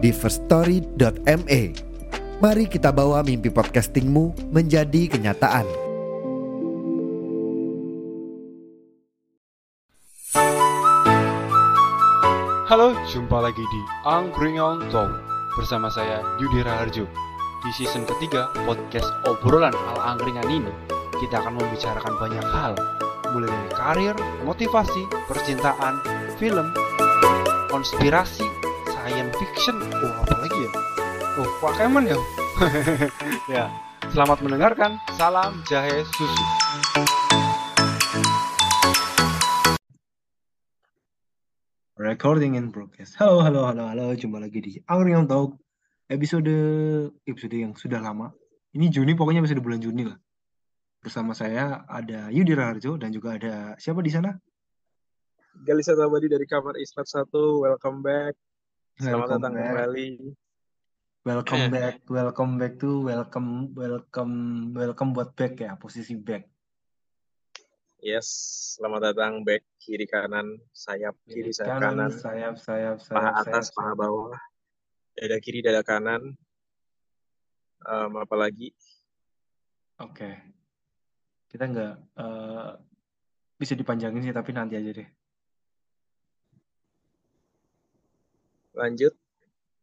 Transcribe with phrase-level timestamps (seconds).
[0.00, 1.62] di firststory.me.
[2.40, 5.68] Mari kita bawa mimpi podcastingmu menjadi kenyataan.
[12.64, 15.10] Halo, jumpa lagi di Angkringan Talk
[15.58, 17.04] bersama saya Yudi Raharjo.
[17.60, 20.72] Di season ketiga podcast obrolan ala angkringan ini,
[21.20, 22.72] kita akan membicarakan banyak hal,
[23.36, 24.16] mulai dari karir,
[24.48, 26.00] motivasi, percintaan,
[26.40, 26.72] film,
[27.68, 28.48] konspirasi,
[29.00, 30.70] science fiction, oh apa lagi ya?
[31.40, 32.18] Oh, Pokemon ya?
[33.56, 33.64] ya,
[34.12, 35.00] selamat mendengarkan.
[35.16, 36.44] Salam jahe susu.
[41.96, 43.16] Recording in progress.
[43.16, 44.12] Halo, halo, halo, halo.
[44.12, 45.56] Jumpa lagi di Angkringan Talk.
[46.12, 46.52] Episode
[47.24, 48.36] episode yang sudah lama.
[48.76, 50.20] Ini Juni, pokoknya episode bulan Juni lah.
[51.00, 54.36] Bersama saya ada Yudi Raharjo dan juga ada siapa di sana?
[55.64, 58.36] Galisa Tabadi dari kamar Islam 1, welcome back.
[59.00, 59.64] Selamat Welcome datang back.
[59.72, 60.08] kembali.
[61.24, 64.34] Welcome back, welcome back to welcome, welcome,
[64.76, 66.44] welcome buat back ya, posisi back.
[68.04, 68.28] Yes,
[68.76, 73.64] selamat datang back kiri kanan, sayap kiri, sayap kanan, sayap, sayap, sayap, paha sayap, atas,
[73.72, 74.00] paha sayap.
[74.04, 74.36] bawah,
[75.16, 76.36] dada kiri, dada kanan.
[77.80, 78.76] Em, apa lagi?
[79.96, 80.28] Oke.
[81.48, 82.72] Kita nggak eh,
[83.56, 85.08] bisa dipanjangin sih, tapi nanti aja deh.
[88.80, 89.12] Lanjut.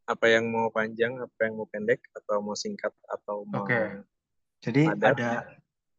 [0.09, 4.01] Apa yang mau panjang, apa yang mau pendek, atau mau singkat, atau mau Oke.
[4.63, 5.13] Jadi padat?
[5.13, 5.31] ada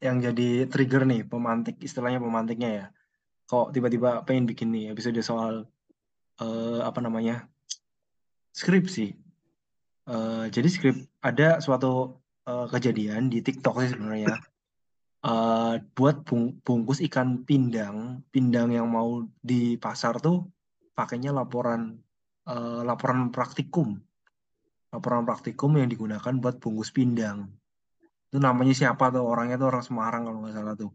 [0.03, 2.87] yang jadi trigger nih, pemantik, istilahnya pemantiknya ya.
[3.47, 5.69] Kok tiba-tiba pengen bikin nih episode soal
[6.43, 7.47] eh, apa namanya
[8.57, 9.15] skripsi.
[10.09, 14.41] Eh, jadi skrip ada suatu eh, kejadian di TikTok sih sebenarnya.
[15.19, 20.49] Eh, buat bung- bungkus ikan pindang, pindang yang mau di pasar tuh
[20.97, 22.01] pakainya laporan
[22.49, 23.95] eh, laporan praktikum,
[24.93, 27.53] laporan praktikum yang digunakan buat bungkus pindang.
[28.29, 29.25] Itu namanya siapa tuh?
[29.25, 30.93] Orangnya tuh orang Semarang kalau nggak salah tuh.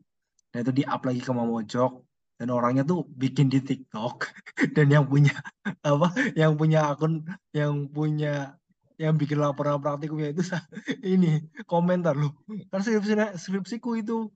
[0.53, 1.91] Nah itu di up lagi ke Mamojok
[2.38, 4.30] dan orangnya tuh bikin di TikTok.
[4.78, 5.34] Dan yang punya
[5.90, 8.58] apa yang punya akun yang punya
[9.02, 10.46] yang bikin laporan praktikumnya itu
[11.18, 12.38] ini komentar loh
[12.70, 14.30] kan skripsi skripsiku itu.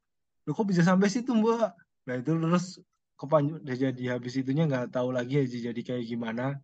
[0.45, 1.78] Lo kok bisa sampai situ mbak?
[2.09, 2.81] Nah itu terus
[3.17, 6.57] kepanjang jadi habis itunya nggak tahu lagi ya jadi kayak gimana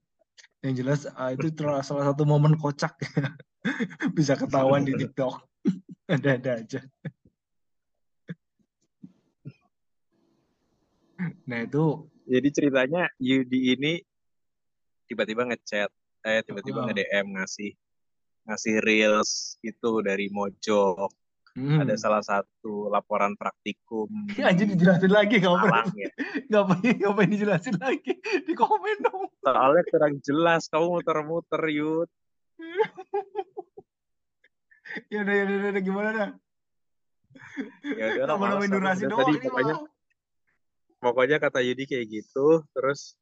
[0.63, 1.51] yang jelas ah, itu
[1.83, 2.95] salah satu momen kocak
[4.17, 5.43] bisa ketahuan di TikTok
[6.13, 6.81] ada-ada aja.
[11.47, 13.99] Nah itu Jadi ceritanya Yudi ini
[15.11, 15.91] tiba-tiba ngechat,
[16.23, 16.87] eh tiba-tiba Ah.
[16.87, 17.75] nge-DM ngasih
[18.47, 21.11] ngasih reels gitu dari Mojok.
[21.57, 24.09] Hmm, Ada salah satu laporan praktikum
[24.47, 26.09] anjir di dijelasin lagi nggak apa Malang ya.
[26.51, 28.13] ngapain ngapain dijelasin lagi
[28.47, 29.29] di komen dong.
[29.41, 32.09] Soalnya kurang jelas, kamu muter-muter Yud.
[35.09, 36.29] Ya udah ya udah, ya udah gimana dah?
[37.97, 38.75] Ya udah lah, Nama males namain aku.
[38.77, 39.19] durasi doang.
[39.25, 39.75] tadi pokoknya
[41.03, 43.17] pokoknya kata Yudi kayak gitu, terus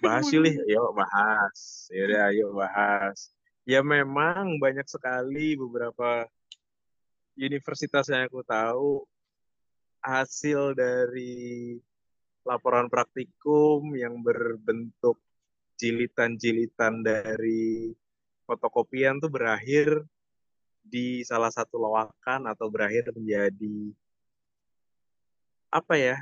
[0.00, 1.86] bahas yuk yuk bahas.
[1.92, 3.18] Ya udah ayo bahas.
[3.62, 6.26] Ya memang banyak sekali beberapa
[7.36, 9.04] universitas yang aku tahu
[10.02, 11.78] hasil dari
[12.42, 15.16] laporan praktikum yang berbentuk
[15.78, 17.94] jilitan-jilitan dari
[18.44, 20.02] fotokopian tuh berakhir
[20.82, 23.94] di salah satu lawakan atau berakhir menjadi
[25.70, 26.18] apa ya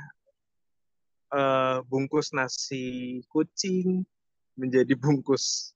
[1.33, 4.05] eh, bungkus nasi kucing
[4.55, 5.73] menjadi bungkus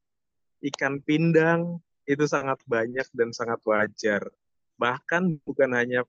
[0.61, 1.81] ikan pindang.
[2.05, 4.21] Itu sangat banyak dan sangat wajar
[4.75, 6.03] bahkan bukan hanya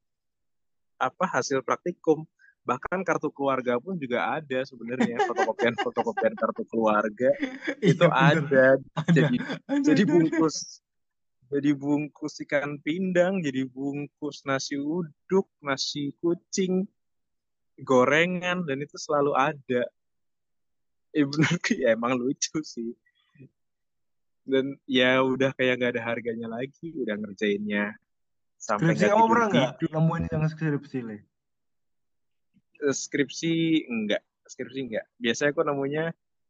[0.96, 2.24] apa hasil praktikum
[2.66, 5.22] bahkan kartu keluarga pun juga ada sebenarnya.
[5.30, 7.30] Fotokopian fotokopian kartu keluarga
[7.78, 8.66] itu Iya, ada.
[8.98, 9.10] Ada.
[9.14, 9.36] jadi
[9.70, 10.10] Ada, jadi ada.
[10.10, 10.82] bungkus
[11.46, 16.90] jadi bungkus ikan pindang jadi bungkus nasi uduk nasi kucing
[17.78, 19.82] gorengan dan itu selalu ada.
[21.14, 21.54] Eh bener
[21.86, 22.98] ya emang lucu sih.
[24.42, 27.94] Dan ya udah kayak nggak ada harganya lagi udah ngerjainnya
[28.66, 31.16] sampai Skripsi kamu pernah nggak nemuin yang skripsi le?
[32.82, 33.52] Eh, skripsi
[33.86, 36.04] enggak skripsi enggak biasanya aku nemunya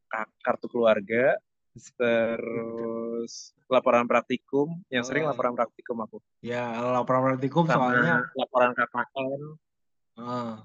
[0.09, 1.37] ka- kartu keluarga
[1.77, 5.37] terus laporan praktikum, yang sering Oh.
[5.37, 6.25] laporan praktikum aku.
[6.41, 9.43] Ya, laporan praktikum Sama soalnya laporan KKN,
[10.17, 10.65] ah,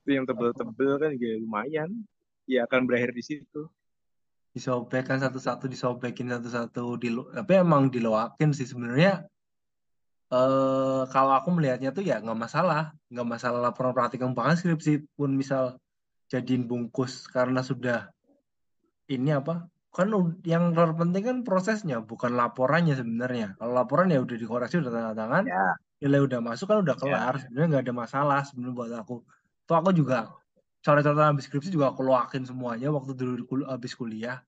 [0.00, 1.90] itu yang tebel-tebel kan juga lumayan.
[2.48, 3.68] Ya akan berakhir di situ.
[4.54, 9.26] Disobek kan satu-satu disobekin satu-satu di tapi emang diloakin sih sebenarnya.
[10.30, 15.34] Eh kalau aku melihatnya tuh ya nggak masalah nggak masalah laporan praktikum bahkan skripsi pun
[15.34, 15.76] misal
[16.30, 18.08] jadiin bungkus karena sudah
[19.10, 20.10] ini apa kan
[20.42, 23.54] yang terpenting kan prosesnya bukan laporannya sebenarnya.
[23.58, 25.78] Kalau laporan ya udah dikoreksi udah tanda tangan Ya.
[26.02, 29.14] nilai udah masuk kan udah kelar sebenarnya nggak ada masalah sebenarnya buat aku.
[29.66, 30.34] Tuh aku juga
[30.84, 34.44] coret-coretan habis skripsi juga aku loakin semuanya waktu dulu kul- habis kuliah.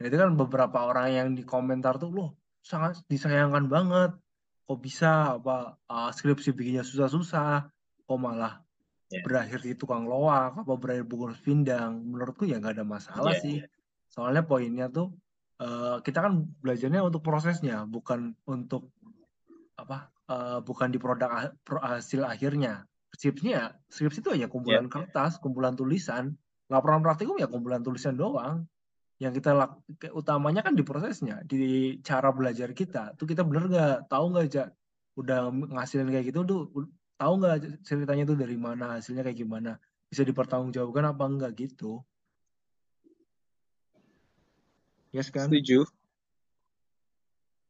[0.00, 2.30] Nah, itu kan beberapa orang yang di komentar tuh loh
[2.64, 4.16] sangat disayangkan banget.
[4.64, 7.68] Kok bisa apa uh, skripsi bikinnya susah-susah?
[8.08, 8.64] Kok malah
[9.08, 9.24] Ya.
[9.24, 10.60] berakhir di tukang loak?
[10.68, 12.04] Apa berakhir bungkus pindang?
[12.04, 13.56] Menurutku ya nggak ada masalah Ya, sih.
[14.12, 15.16] soalnya poinnya tuh
[15.64, 18.92] uh, kita kan belajarnya untuk prosesnya bukan untuk
[19.80, 25.40] apa uh, bukan di produk pro- hasil akhirnya skripsinya ya, skripsi itu hanya kumpulan kertas
[25.40, 26.36] kumpulan tulisan.
[26.68, 28.68] Laporan praktikum ya kumpulan tulisan doang.
[29.18, 29.82] Yang kita lak-
[30.14, 33.16] utamanya kan di prosesnya di cara belajar kita.
[33.18, 33.96] Tuh kita bener nggak?
[34.06, 34.64] Tahu nggak aja
[35.18, 36.60] udah ngasilin kayak gitu tuh
[37.18, 39.82] tahu nggak ceritanya tuh dari mana hasilnya kayak gimana?
[40.06, 42.06] Bisa dipertanggungjawabkan apa enggak gitu.
[45.10, 45.48] Yes kan?
[45.50, 45.88] Setuju.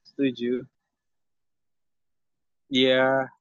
[0.05, 0.67] Setuju.
[2.69, 3.33] Ya,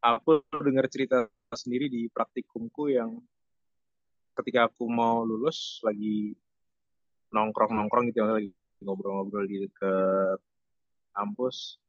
[0.00, 3.16] aku dengar cerita sendiri di praktikumku yang
[4.36, 6.36] ketika aku mau lulus lagi
[7.32, 8.52] nongkrong-nongkrong gitu lagi
[8.84, 10.38] ngobrol-ngobrol di dekat
[11.16, 11.80] kampus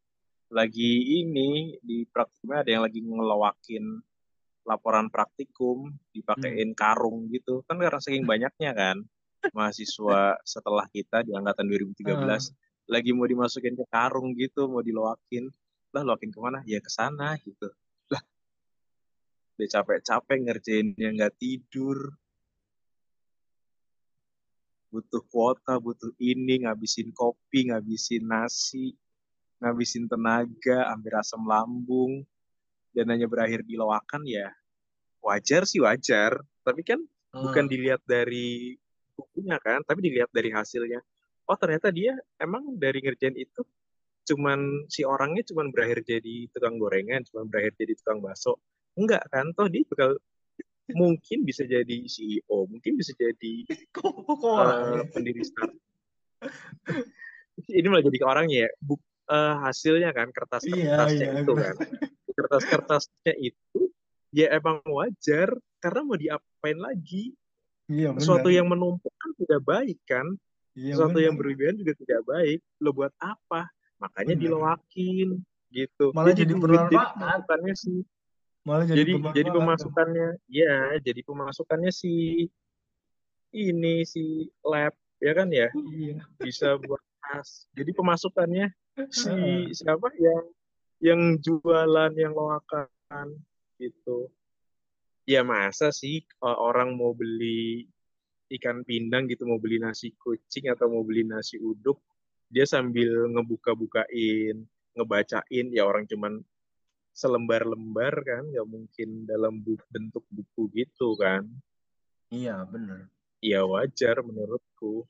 [0.48, 4.00] lagi ini di praktikumnya ada yang lagi ngelowakin
[4.64, 7.64] laporan praktikum dipakein karung gitu.
[7.68, 8.98] Kan karena saking banyaknya kan
[9.52, 12.24] mahasiswa setelah kita di angkatan 2013
[12.88, 15.52] lagi mau dimasukin ke karung gitu mau diloakin
[15.92, 16.64] lah loakin ke mana?
[16.64, 17.68] Ya ke sana gitu
[19.58, 22.14] udah capek-capek ngerjainnya nggak tidur.
[24.94, 28.94] Butuh kuota butuh ini ngabisin kopi ngabisin nasi
[29.58, 32.22] ngabisin tenaga hampir asam lambung.
[32.94, 34.54] Dan hanya berakhir di loakan ya
[35.26, 36.38] wajar sih wajar.
[36.62, 37.02] Tapi kan
[37.34, 38.78] bukan Ah, dilihat dari
[39.18, 41.02] bukunya kan tapi dilihat dari hasilnya.
[41.50, 43.66] Oh ternyata dia emang dari ngerjain itu
[44.28, 48.60] cuman si orangnya cuman berakhir jadi tukang gorengan cuman berakhir jadi tukang bakso
[48.98, 50.18] enggak kan toh dia bakal
[50.96, 53.54] mungkin bisa jadi CEO mungkin bisa jadi
[53.96, 55.04] kok kok orangnya?
[55.12, 55.76] pendiri startup.
[57.68, 61.76] Ini malah jadi ke orangnya ya Buk, eh, hasilnya kan iya kertas-kertasnya iya itu kan.
[62.38, 63.82] Kertas-kertasnya itu
[64.32, 67.34] ya emang wajar karena mau diapain lagi?
[67.88, 70.28] Iya sesuatu yang menumpuk kan tidak baik kan?
[70.78, 72.60] Iya sesuatu yang benar berlebihan juga tidak baik.
[72.80, 73.68] Lo buat apa?
[73.98, 74.44] Makanya benar.
[74.46, 75.30] diloakin
[75.74, 76.06] gitu.
[76.14, 78.00] Malah jadi jadi bermanfaat pemasukannya sih
[78.68, 79.56] malah jadi jadi jadi kan?
[79.64, 82.46] pemasukannya ya jadi pemasukannya si
[83.56, 84.92] ini si lab
[85.24, 85.70] ya kan ya?
[85.74, 86.22] Iya.
[86.38, 87.66] Bisa buat tas.
[87.74, 88.68] Jadi pemasukannya
[89.10, 89.34] si
[89.74, 90.46] siapa yang
[91.02, 93.28] yang jualan yang loakan
[93.78, 94.30] gitu.
[95.28, 97.88] Ya masa sih orang mau beli
[98.48, 102.00] ikan pindang gitu mau beli nasi kucing atau mau beli nasi uduk
[102.48, 104.64] dia sambil ngebuka-bukain
[104.96, 106.40] ngebacain ya orang cuman
[107.18, 111.50] selembar-lembar kan nggak mungkin dalam bu- bentuk buku gitu kan.
[112.30, 113.10] Iya benar
[113.44, 115.06] ya wajar menurutku.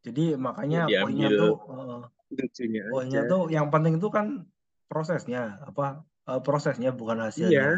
[0.00, 2.00] Jadi ya makanya poinnya diambil tuh eh,
[2.40, 3.30] lucunya poinnya aja.
[3.30, 4.48] tuh yang penting itu kan
[4.88, 6.00] prosesnya apa
[6.30, 7.26] eh, prosesnya bukan iya.
[7.28, 7.68] Hasilnya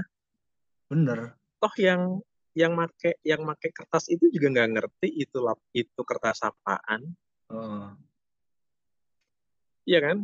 [0.87, 1.21] bener.
[1.59, 2.23] Toh yang
[2.53, 7.17] yang make yang make kertas itu juga nggak ngerti itu lap itu kertas apaan.
[7.51, 7.85] Heeh.
[9.83, 10.23] iya kan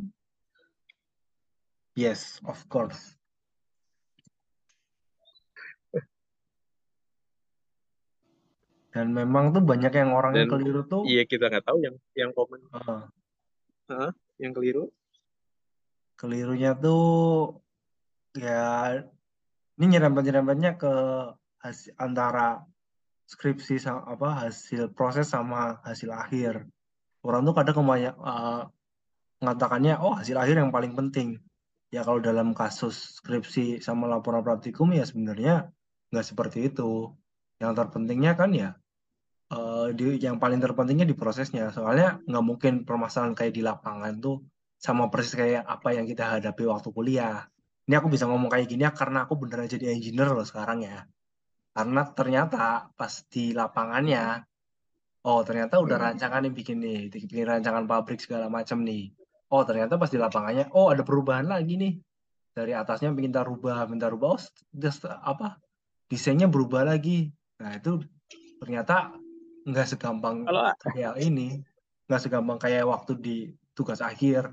[1.99, 3.19] yes of course
[8.95, 11.97] dan memang tuh banyak yang orang yang dan keliru tuh iya kita nggak tahu yang
[12.15, 13.03] yang komen eh,
[13.91, 14.11] Hah?
[14.39, 14.95] yang keliru
[16.15, 17.59] kelirunya tuh
[18.35, 19.03] ya
[19.79, 20.95] ini nyerempet-nyerempetnya ke
[21.63, 22.67] hasil, antara
[23.31, 26.67] skripsi sama apa hasil proses sama hasil akhir.
[27.23, 28.63] Orang tuh kadang kebanyak eh,
[29.39, 31.39] mengatakannya oh hasil akhir yang paling penting.
[31.95, 35.73] Ya kalau dalam kasus skripsi sama laporan praktikum ya sebenarnya
[36.13, 37.13] nggak seperti itu.
[37.63, 38.69] Yang terpentingnya kan ya
[39.57, 41.73] eh, di, yang paling terpentingnya di prosesnya.
[41.77, 44.37] Soalnya nggak mungkin permasalahan kayak di lapangan tuh
[44.79, 47.49] sama persis kayak apa yang kita hadapi waktu kuliah.
[47.89, 51.09] Ini aku bisa ngomong kayak gini ya karena aku beneran jadi engineer loh sekarang ya.
[51.77, 54.45] Karena ternyata pas di lapangannya
[55.29, 56.07] Oh, ternyata udah Hmm.
[56.15, 59.13] rancangan nih bikin nih, bikin rancangan pabrik segala macam nih.
[59.49, 61.95] Oh, ternyata pas di lapangannya, oh ada perubahan lagi nih.
[62.53, 64.41] Dari atasnya minta rubah, minta rubah, oh
[64.75, 65.57] just, apa
[66.09, 67.33] desainnya berubah lagi.
[67.61, 68.05] Nah itu
[68.61, 69.17] ternyata
[69.65, 71.65] nggak segampang Kalau kayak ini,
[72.09, 73.37] nggak segampang kayak waktu di
[73.73, 74.53] tugas akhir.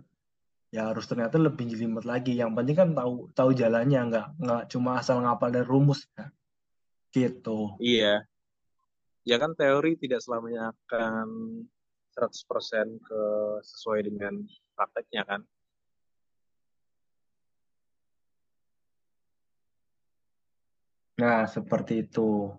[0.71, 2.35] Ya harus ternyata lebih jelimet lagi.
[2.35, 6.07] Yang penting kan tahu tahu jalannya, nggak nggak cuma asal ngapal dari rumus.
[6.15, 6.31] Ya.
[7.15, 7.79] Gitu.
[7.79, 8.27] iya,
[9.23, 11.27] ya kan teori tidak selamanya akan
[12.11, 13.21] 100% ke
[13.63, 14.43] sesuai dengan
[14.75, 15.41] prakteknya kan.
[21.15, 22.51] Nah, seperti itu.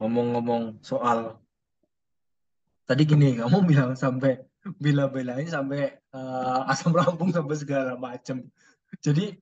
[0.00, 1.40] Ngomong-ngomong soal
[2.84, 4.44] tadi gini, kamu bilang sampai
[4.76, 8.44] bila-belain sampai uh, asam lambung sampai segala macam.
[9.00, 9.32] Jadi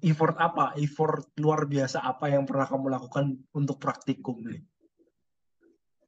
[0.00, 0.72] effort apa?
[0.80, 4.64] Effort luar biasa apa yang pernah kamu lakukan untuk praktikum nih?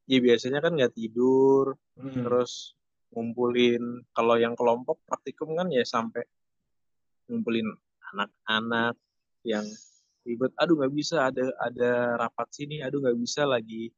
[0.09, 2.23] Ya biasanya kan nggak tidur, Hmm.
[2.25, 2.78] terus
[3.13, 6.25] ngumpulin kalau yang kelompok praktikum kan ya sampai
[7.29, 7.69] ngumpulin
[8.15, 8.97] anak-anak
[9.45, 9.65] yang
[10.25, 10.53] ribet.
[10.61, 13.93] Aduh nggak bisa ada ada rapat sini aduh nggak bisa lagi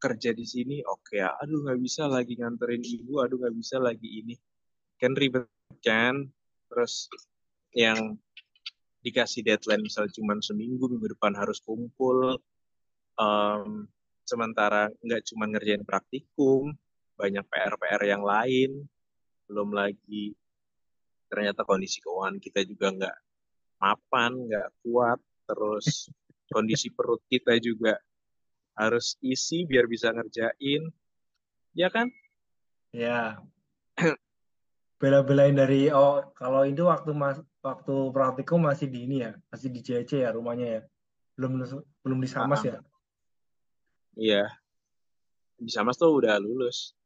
[0.00, 0.76] kerja di sini.
[0.86, 4.34] Oke ya aduh nggak bisa lagi nganterin ibu aduh nggak bisa lagi ini.
[5.00, 5.48] Kan ribet
[5.82, 6.26] kan?
[6.70, 7.10] Terus
[7.74, 8.18] yang
[9.00, 12.36] dikasih deadline misal cuma seminggu minggu depan harus kumpul
[13.16, 13.88] um,
[14.28, 16.76] sementara nggak cuma ngerjain praktikum
[17.20, 18.88] banyak PR-PR yang lain.
[19.44, 20.32] Belum lagi
[21.28, 23.16] ternyata kondisi keuangan kita juga nggak
[23.76, 25.20] mapan nggak kuat.
[25.44, 26.08] Terus
[26.54, 28.00] kondisi perut kita juga
[28.72, 30.88] harus isi biar bisa ngerjain.
[31.76, 32.08] Ya kan?
[32.96, 33.44] Ya.
[35.00, 39.80] Bela-belain dari oh kalau itu waktu mas waktu praktikum masih di ini ya, masih di
[39.84, 40.82] JC ya rumahnya ya.
[41.36, 41.60] Belum
[42.00, 42.80] belum di Samas ya.
[44.16, 44.44] iya.
[45.60, 46.96] Bisa mas tuh udah lulus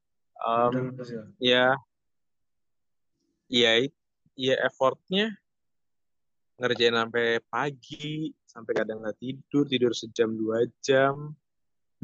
[0.44, 1.24] um, ya.
[1.40, 1.66] ya
[3.48, 3.72] ya
[4.36, 5.32] ya effortnya
[6.60, 11.34] ngerjain sampai pagi sampai kadang nggak tidur tidur sejam dua jam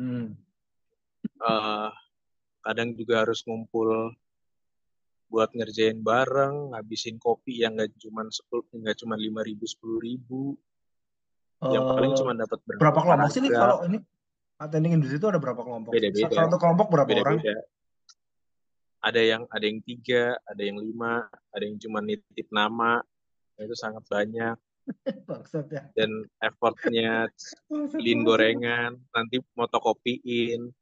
[0.01, 0.33] Hmm.
[1.45, 1.93] uh,
[2.65, 4.17] kadang juga harus ngumpul
[5.29, 10.57] buat ngerjain bareng ngabisin kopi yang nggak cuma sepuluh nggak cuma lima ribu sepuluh ribu
[11.69, 14.01] yang paling Eh, cuma dapat berapa kelompok sih nih kalau ini
[14.57, 15.93] attending industri itu ada berapa kelompok?
[15.93, 16.33] Beda-beda.
[16.33, 17.45] Satu kelompok berapa orang?
[19.01, 23.01] Ada yang ada yang tiga ada yang lima ada yang cuma nitip nama
[23.61, 24.57] itu sangat banyak
[25.29, 25.85] Bangsat ya.
[25.93, 27.29] dan effortnya
[27.69, 30.73] beliin gorengan nanti motokopiin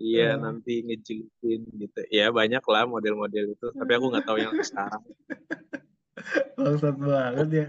[0.00, 0.48] iya Hmm.
[0.48, 5.02] nanti ngejilitin gitu ya banyak lah model-model itu tapi aku nggak tahu yang sekarang
[6.56, 7.66] Bangsat banget ya.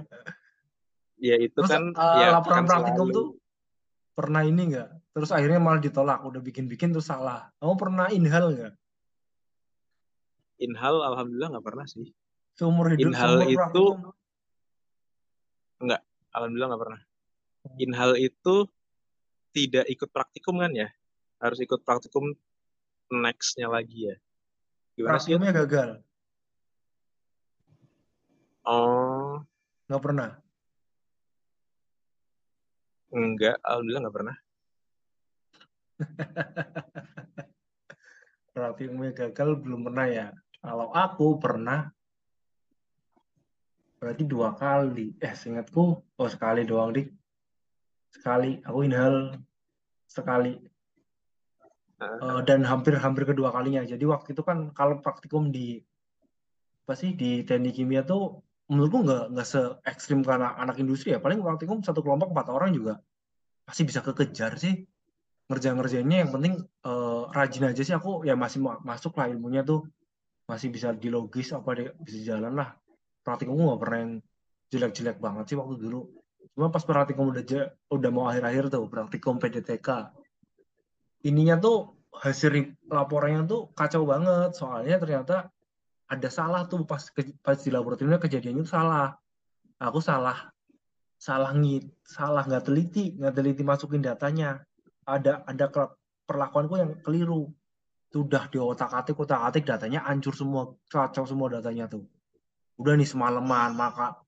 [1.22, 3.28] ya itu Terus kan eh, ya laporan kan praktikum selalu tuh
[4.12, 4.90] pernah ini nggak?
[5.12, 7.52] Terus akhirnya malah ditolak, udah bikin-bikin terus salah.
[7.60, 8.74] Kamu pernah inhal nggak?
[10.62, 12.14] Inhal alhamdulillah nggak pernah sih.
[12.54, 14.14] Seumur hidup, Inhal seumur itu- praktikum.
[16.32, 17.02] alhamdulillah nggak pernah.
[17.76, 18.56] Inhal itu
[19.52, 20.88] tidak ikut praktikum kan ya?
[21.42, 22.32] Harus ikut praktikum
[23.12, 24.16] nextnya lagi ya?
[24.96, 25.90] Gimana sih Praktikumnya gagal,
[28.64, 29.44] oh.
[29.90, 30.30] Nggak pernah.
[33.12, 34.36] enggak alhamdulillah nggak pernah.
[38.56, 40.28] Praktikumnya gagal belum pernah ya.
[40.62, 41.90] Kalau aku pernah,
[43.98, 45.18] berarti dua kali.
[45.18, 47.10] Eh, seingatku, oh sekali doang dik.
[48.14, 49.42] Sekali, aku inhal
[50.06, 50.62] sekali.
[52.02, 53.82] Eh, dan hampir-hampir kedua kalinya.
[53.86, 55.82] Jadi waktu itu kan kalau praktikum di
[56.82, 61.22] apa sih di teknik kimia tuh menurutku nggak nggak se ekstrim karena anak industri ya.
[61.22, 62.94] Paling praktikum satu kelompok empat orang juga
[63.66, 64.82] pasti bisa kekejar sih
[65.50, 66.26] ngerjain ngerjainnya.
[66.26, 69.86] Yang penting eh, rajin aja sih aku ya masih ma- masuk lah ilmunya tuh
[70.52, 72.76] masih bisa dilogis apa deh bisa jalan lah.
[73.24, 74.14] Praktikumku nggak pernah yang
[74.68, 76.12] jelek-jelek banget sih waktu dulu.
[76.52, 77.44] Cuma pas praktikum udah
[77.88, 80.12] udah mau akhir-akhir tuh praktikum PDTK
[81.24, 84.58] ininya tuh hasil laporannya tuh kacau banget.
[84.58, 85.36] Soalnya ternyata
[86.12, 89.16] ada salah tuh pas ke- pas di laboratoriumnya kejadiannya tuh salah.
[89.80, 90.52] Aku salah
[91.22, 94.60] salah ngit salah nggak teliti nggak teliti masukin datanya.
[95.08, 95.66] Ada ada
[96.28, 97.50] perlakuanku yang keliru
[98.12, 102.04] sudah di otak atik otak atik datanya hancur semua kacau semua datanya tuh
[102.76, 104.20] udah nih semalaman maka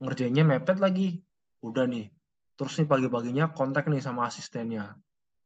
[0.00, 1.20] ngerjainnya mepet lagi
[1.60, 2.08] udah nih
[2.56, 4.96] terus nih pagi-paginya kontak nih sama asistennya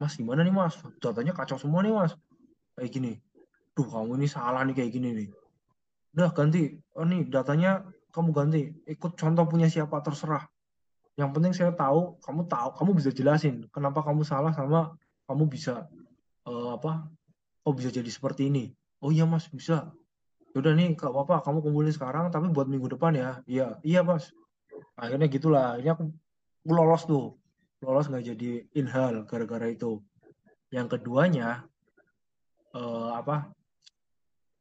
[0.01, 0.81] Mas gimana nih mas?
[0.97, 2.17] Datanya kacau semua nih mas.
[2.73, 3.13] Kayak gini.
[3.77, 5.29] Duh kamu ini salah nih kayak gini nih.
[6.17, 6.81] Udah ganti.
[6.97, 8.73] Oh nih datanya kamu ganti.
[8.89, 10.49] Ikut contoh punya siapa terserah.
[11.21, 14.97] Yang penting saya tahu, kamu tahu, kamu bisa jelasin kenapa kamu salah sama
[15.29, 15.85] kamu bisa
[16.49, 17.13] eh, apa
[17.61, 18.73] kok bisa jadi seperti ini.
[19.01, 19.93] Oh iya mas bisa.
[20.57, 23.31] Udah nih kak apa kamu kumpulin sekarang tapi buat minggu depan ya.
[23.47, 24.33] Iya iya mas.
[24.97, 25.77] Akhirnya gitulah.
[25.81, 26.09] Ini aku,
[26.65, 27.37] aku lolos tuh.
[27.81, 30.01] Lolos nggak jadi inhal gara-gara itu.
[30.73, 31.65] Yang keduanya
[32.77, 33.53] eh, apa?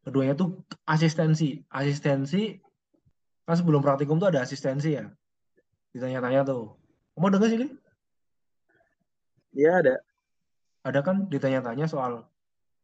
[0.04, 1.60] Keduanya tuh asistensi.
[1.68, 2.56] Asistensi
[3.44, 5.10] kan sebelum praktikum tuh ada asistensi ya?
[5.92, 6.78] Ditanya-tanya tuh.
[7.18, 7.60] Kamu ada nggak sih?
[9.58, 9.96] Iya ada.
[10.80, 12.24] ada kan ditanya-tanya soal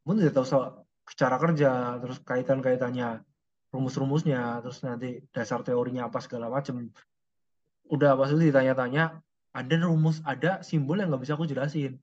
[0.05, 0.85] kamu tidak tahu soal
[1.17, 3.25] cara kerja terus kaitan-kaitannya
[3.73, 6.93] rumus-rumusnya terus nanti dasar teorinya apa segala macem.
[7.89, 9.17] Udah pas itu ditanya-tanya
[9.49, 11.97] ada rumus ada simbol yang nggak bisa aku jelasin.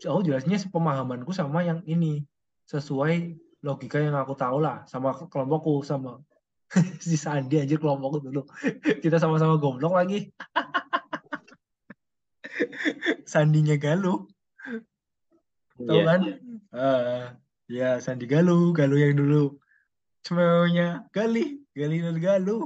[0.00, 2.24] Aku jelasnya pemahamanku sama yang ini
[2.64, 6.24] sesuai logika yang aku tahu lah sama kelompokku sama
[7.04, 8.48] si Sandi aja kelompokku dulu.
[9.04, 10.32] Kita sama-sama goblok lagi.
[13.28, 14.24] Sandinya Galuh
[15.84, 16.04] tahu Iya.
[16.06, 16.20] kan?
[16.72, 17.22] Eh,
[17.70, 19.58] ya Sandi Galuh Galuh yang dulu.
[20.22, 22.64] Semuanya Galih Galih dan Galuh.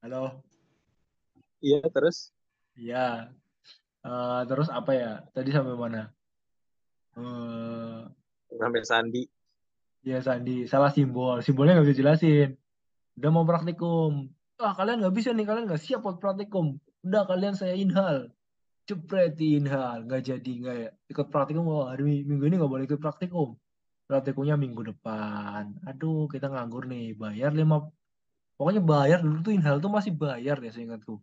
[0.00, 0.44] Halo?
[1.58, 2.30] Iya terus?
[2.76, 3.32] Ya
[4.04, 5.24] Eh, terus apa ya?
[5.32, 6.12] Tadi sampai mana?
[7.16, 8.00] Eh,
[8.52, 9.24] sampai Sandi.
[10.04, 10.68] ya Sandi.
[10.68, 11.40] Salah simbol.
[11.40, 12.48] Simbolnya nggak bisa jelasin
[13.16, 14.28] udah mau praktikum.
[14.60, 15.48] Ah kalian nggak bisa nih.
[15.48, 16.76] Kalian nggak siap buat praktikum.
[17.00, 18.28] Udah kalian saya inhal
[18.88, 20.88] jepret di inhal nggak jadi nggak ya.
[21.12, 23.48] Ikut praktikum oh, hari minggu ini nggak boleh ikut praktikum
[24.08, 25.62] praktikumnya minggu depan.
[25.88, 27.16] Aduh kita nganggur nih.
[27.22, 27.76] Bayar lima
[28.56, 31.14] pokoknya bayar dulu tuh inhal tuh masih bayar ya seingatku.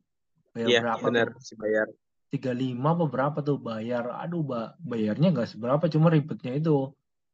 [0.54, 1.42] Bayar Iya berapa benar tuh?
[1.48, 1.88] si bayar.
[2.32, 4.04] tiga lima apa berapa tuh bayar?
[4.24, 4.60] Aduh ba
[4.92, 6.72] bayarnya nggak seberapa cuma ribetnya itu.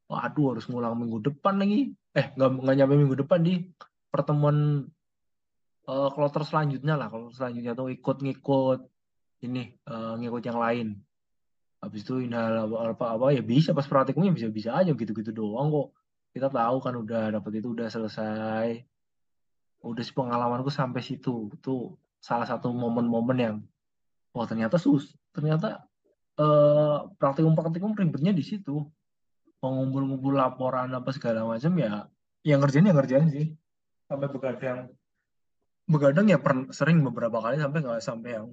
[0.08, 1.94] Aduh harus ngulang minggu depan lagi.
[2.18, 3.52] Eh nggak nggak nyampe minggu depan di
[4.12, 4.56] pertemuan
[5.88, 7.08] eh kloter selanjutnya lah.
[7.12, 8.78] Kalau selanjutnya tuh ikut ngikut
[9.44, 10.88] ini eh, ngikut yang lain.
[11.78, 15.70] Habis itu inhal apa, apa ya bisa pas praktikumnya bisa bisa aja gitu gitu doang
[15.70, 15.88] kok.
[16.34, 18.82] Kita tahu kan udah dapet itu udah selesai.
[19.86, 21.54] Udah sih pengalamanku sampai situ.
[21.54, 23.56] Itu salah satu momen-momen yang
[24.34, 25.86] wah ternyata sus ternyata
[26.38, 28.82] eh praktikum-praktikum ribetnya di situ.
[29.62, 32.06] Mengumpul-ngumpul laporan apa segala macam ya
[32.42, 33.46] yang ngerjain yang ngerjain sih.
[34.10, 34.90] Sampai begadang
[35.88, 38.52] begadang ya per- sering beberapa kali sampai nggak sampai yang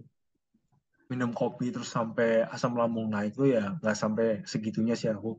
[1.12, 5.38] minum kopi terus sampai asam lambung naik itu ya nggak sampai segitunya sih aku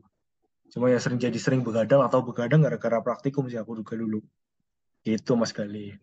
[0.71, 4.19] cuma ya sering jadi sering begadang atau begadang gara-gara praktikum sih aku juga dulu
[5.07, 5.95] itu Mas Gali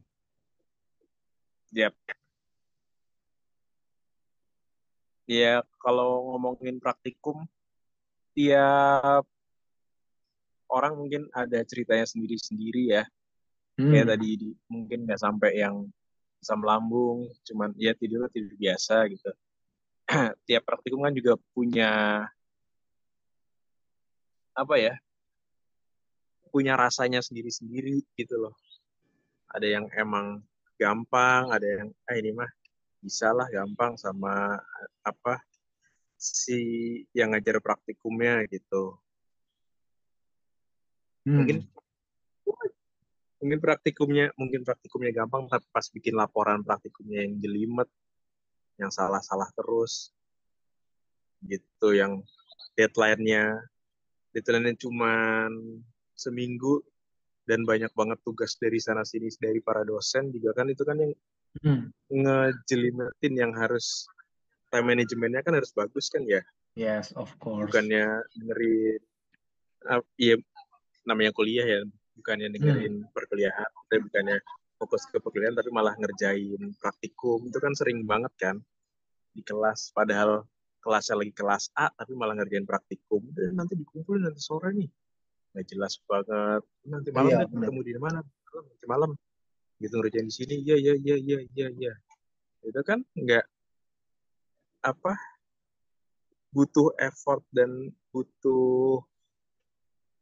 [1.75, 1.91] Yap.
[5.27, 7.51] Ya kalau ngomongin praktikum,
[8.39, 9.27] tiap
[10.71, 13.03] orang mungkin ada ceritanya sendiri-sendiri ya.
[13.75, 14.13] Kayak hmm.
[14.15, 15.83] tadi di- mungkin nggak sampai yang
[16.39, 19.35] asam lambung, cuman ya tidur tidur biasa gitu.
[20.47, 22.25] Tiap praktikum kan juga punya
[24.55, 24.95] apa ya?
[26.55, 28.55] Punya rasanya sendiri-sendiri gitu loh.
[29.51, 30.43] Ada yang emang
[30.79, 32.51] gampang, ada yang ah ini mah
[33.03, 34.59] bisa lah gampang sama
[35.05, 35.43] apa
[36.17, 36.61] si
[37.13, 38.97] yang ngajar praktikumnya gitu.
[41.27, 41.43] Hmm.
[41.43, 41.59] Mungkin
[43.45, 47.89] mungkin praktikumnya mungkin praktikumnya gampang tapi pas bikin laporan praktikumnya yang jelimet
[48.79, 50.11] yang salah-salah terus
[51.45, 52.25] gitu yang
[52.75, 53.61] deadline-nya
[54.33, 55.51] deadline-nya cuman
[56.17, 56.81] seminggu
[57.45, 61.15] dan banyak banget tugas dari sana sini dari para dosen juga kan itu kan yang
[61.63, 61.87] Hmm.
[62.11, 64.11] ngejelimetin yang harus
[64.75, 66.43] time manajemennya kan harus bagus kan ya
[66.75, 67.71] Yes, of course.
[67.71, 68.03] bukannya
[68.35, 68.99] dengerin
[69.87, 70.35] ah, iya
[71.07, 71.81] namanya kuliah ya
[72.19, 74.43] bukannya dengerin perkuliahan tapi bukannya
[74.79, 77.47] fokus ke perkuliahan tapi malah ngerjain praktikum.
[77.49, 78.57] Itu kan sering banget kan
[79.33, 79.95] di kelas.
[79.95, 80.45] Padahal
[80.85, 83.25] kelasnya lagi kelas A tapi malah ngerjain praktikum.
[83.33, 84.91] Dan nanti dikumpulin nanti sore nih.
[85.55, 86.63] Nggak jelas banget.
[86.87, 88.21] Nanti malam Iya, ketemu di mana?
[88.23, 89.11] Malam, nanti malam.
[89.79, 90.55] Gitu ngerjain di sini.
[90.63, 91.93] Iya iya iya iya iya iya.
[92.65, 93.47] Itu kan nggak
[94.85, 95.17] apa
[96.55, 99.03] butuh effort dan butuh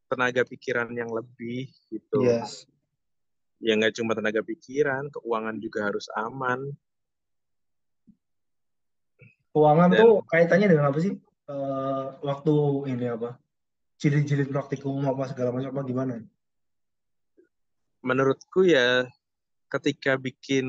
[0.09, 2.21] tenaga pikiran yang lebih gitu.
[2.25, 2.69] Yes.
[3.62, 6.75] Ya nggak cuma tenaga pikiran keuangan juga harus aman
[9.53, 11.12] Keuangan Dan- tuh kaitannya dengan apa sih?
[11.44, 12.55] Eh, waktu
[12.88, 13.37] ini apa?
[14.01, 16.14] Jilid-jilid praktikum apa segala macam apa gimana?
[18.03, 19.07] menurutku ya
[19.70, 20.66] ketika bikin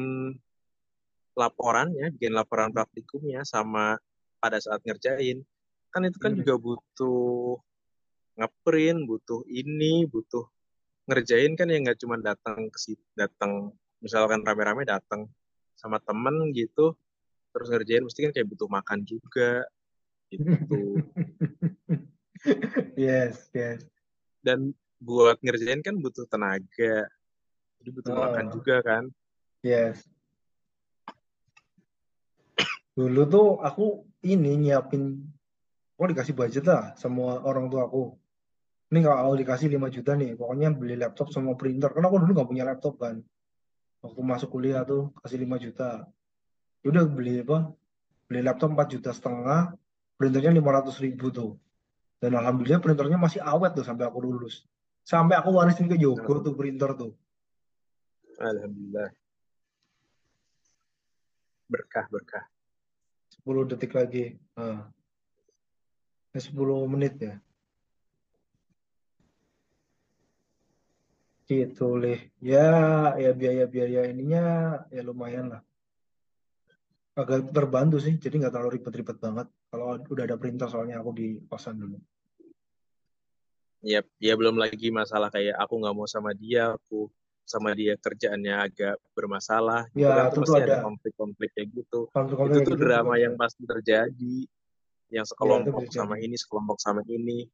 [1.33, 3.97] laporannya bikin laporan praktikumnya sama
[4.37, 5.41] pada saat ngerjain
[5.89, 6.45] kan itu kan Hmm.
[6.45, 7.57] juga butuh
[8.37, 10.45] ngeprint butuh ini butuh
[11.09, 15.27] ngerjain kan ya nggak cuma datang ke situ datang misalkan rame-rame datang
[15.75, 16.95] sama temen gitu
[17.51, 19.67] terus ngerjain mesti kan kayak butuh makan juga
[20.33, 20.97] Gitu.
[22.97, 23.85] yes, yes.
[24.41, 27.05] Dan buat ngerjain kan butuh tenaga.
[27.77, 28.21] Jadi butuh Oh.
[28.25, 29.03] makan juga kan.
[29.61, 30.01] Yes.
[32.97, 35.21] Dulu tuh aku ini nyiapin,
[35.97, 38.13] aku dikasih budget lah semua orang tua aku.
[38.93, 41.89] Ini kalau dikasih 5 juta nih, pokoknya beli laptop sama printer.
[41.89, 43.25] Karena aku dulu nggak punya laptop kan.
[44.05, 46.05] Waktu masuk kuliah tuh kasih 5 juta.
[46.85, 47.73] Ya Udah beli apa?
[48.29, 49.73] Beli laptop 4 juta setengah,
[50.13, 51.57] printernya 500 ribu tuh.
[52.21, 54.61] Dan alhamdulillah printernya masih awet tuh sampai aku lulus.
[55.01, 57.17] Sampai aku warisin ke Yogo tuh printer tuh.
[58.37, 59.09] Alhamdulillah.
[61.65, 62.45] Berkah, berkah.
[63.41, 64.37] 10 detik lagi.
[64.53, 64.85] Nah.
[66.29, 67.41] Ya, 10 menit ya.
[71.43, 72.31] Gitu leh.
[72.39, 72.71] Ya,
[73.19, 74.43] ya biaya-biaya ininya
[74.87, 75.61] ya lumayan lah.
[77.13, 79.47] Agak terbantu sih, jadi nggak terlalu ribet-ribet banget.
[79.69, 81.99] Kalau udah ada printer soalnya aku di kosan dulu.
[83.83, 87.11] Ya, ya belum lagi masalah kayak aku nggak mau sama dia, aku
[87.43, 89.91] sama dia kerjaannya agak bermasalah.
[89.91, 91.99] Gitu Ya, kan, itu pasti ada konflik-konflik kayak gitu.
[92.15, 94.37] Konflik-konflik Itu tuh gitu drama juga yang pasti terjadi.
[95.13, 95.99] Yang sekelompok terjadi.
[95.99, 97.45] sama ini, sekelompok sama ini.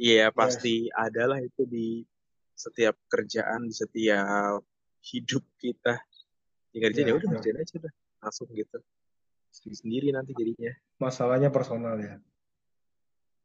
[0.00, 2.02] Iya, pasti adalah itu di
[2.58, 4.58] setiap kerjaan, di setiap
[5.14, 6.02] hidup kita.
[6.74, 7.92] Tinggal Ya, kerjain, ya udah kerjain aja udah.
[8.18, 8.78] Langsung gitu.
[9.54, 10.74] Sendiri nanti jadinya.
[10.98, 12.18] Masalahnya personal ya.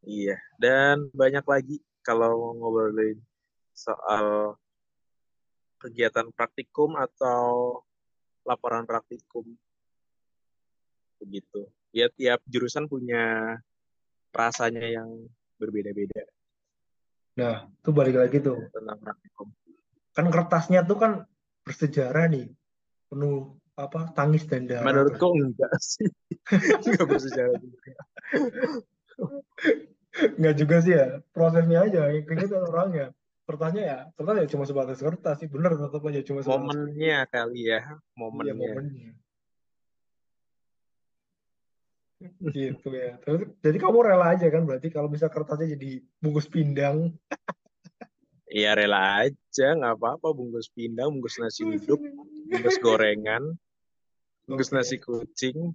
[0.03, 3.21] Iya, dan banyak lagi kalau ngobrolin
[3.71, 4.59] soal
[5.79, 7.79] kegiatan praktikum atau
[8.43, 9.47] laporan praktikum.
[11.23, 11.71] Begitu.
[11.95, 13.55] Ya tiap jurusan punya
[14.33, 15.07] rasanya yang
[15.61, 16.27] berbeda-beda
[17.33, 18.69] Nah, itu balik lagi tuh.
[18.69, 19.47] tentang praktikum.
[20.13, 21.11] Kan kertasnya tuh kan
[21.65, 22.53] bersejarah nih.
[23.09, 24.85] Penuh apa tangis dan darah.
[24.85, 26.09] Menurutku enggak sih.
[26.85, 27.91] Enggak bersejarah juga.
[30.37, 33.07] Nggak juga sih ya, prosesnya aja yang kayaknya orangnya.
[33.43, 37.61] Kertasnya ya, kertas ya cuma sebatas kertas sih, bener tetap aja cuma sebatas Momennya kali
[37.67, 38.55] ya, iya, momennya.
[38.55, 39.11] momennya.
[42.51, 43.15] Gitu ya.
[43.23, 47.15] Terus, jadi kamu rela aja kan berarti kalau bisa kertasnya jadi bungkus pindang.
[48.53, 51.97] Iya rela aja, nggak apa-apa bungkus pindang, bungkus nasi uduk,
[52.51, 53.55] bungkus gorengan,
[54.45, 55.73] bungkus nasi kucing.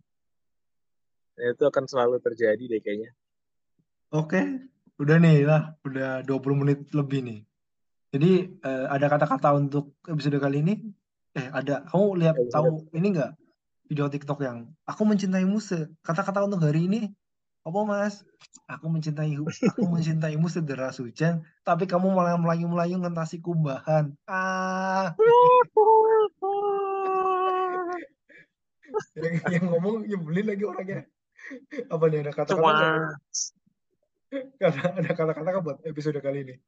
[1.39, 3.11] Itu akan selalu terjadi deh kayaknya.
[4.15, 4.41] Oke,
[5.01, 7.41] udah nih lah, udah 20 menit lebih nih.
[8.15, 8.31] Jadi
[8.63, 10.75] eh, ada kata-kata untuk episode kali ini?
[11.35, 11.85] Eh, ada.
[11.87, 13.33] Kamu lihat Episode- tahu ini nggak
[13.89, 15.89] video TikTok yang aku mencintaimu se.
[16.05, 17.09] Kata-kata untuk hari ini
[17.65, 18.21] apa Mas?
[18.69, 24.13] Aku mencintai aku mencintaimu sederas hujan, tapi kamu malah melayu-melayu ngentasi kumbahan.
[24.29, 25.17] Ah,
[29.17, 31.09] yang, yang ngomong nyebelin lagi orangnya.
[31.89, 32.93] Apa nih ada kata-kata Cuma nggak?
[35.01, 36.61] Ada kata-kata buat episode kali ini?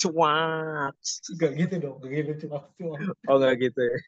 [0.00, 0.96] cuak.
[1.36, 2.96] Gak gitu dong, gak gitu cuma cuma.
[3.28, 3.98] Oh nggak gitu ya.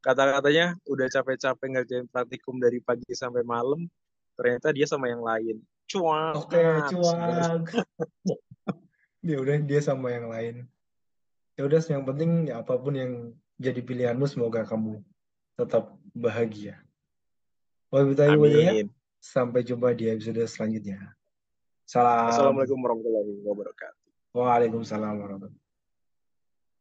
[0.00, 3.84] Kata-katanya udah capek-capek ngerjain praktikum dari pagi sampai malam,
[4.32, 5.60] ternyata dia sama yang lain.
[5.84, 6.48] Cuak.
[6.48, 6.60] Oke,
[6.92, 7.64] cuak.
[9.20, 10.64] Ya udah dia sama yang lain.
[11.52, 15.04] Ya udah yang penting ya apa pun yang jadi pilihanmu semoga kamu
[15.60, 16.80] tetap bahagia.
[17.92, 18.32] Wabillahi.
[18.32, 18.88] Amin.
[19.20, 21.12] Sampai jumpa di episode selanjutnya.
[21.84, 22.32] Salam.
[22.32, 24.08] Assalamualaikum warahmatullahi wabarakatuh.
[24.32, 25.69] Waalaikumsalam warahmatullahi